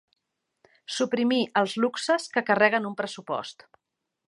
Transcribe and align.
Suprimir 0.95 1.41
els 1.61 1.77
luxes 1.85 2.27
que 2.37 2.45
carreguen 2.49 2.91
un 2.93 2.99
pressupost. 3.03 3.71